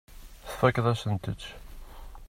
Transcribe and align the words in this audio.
Tfakkeḍ-asent-tt. 0.49 1.43